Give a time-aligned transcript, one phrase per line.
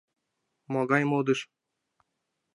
[0.71, 1.39] Могай модыш?